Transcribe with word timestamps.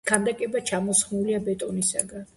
ქანდაკება 0.09 0.61
ჩამოსხმულია 0.69 1.43
ბეტონისაგან. 1.51 2.29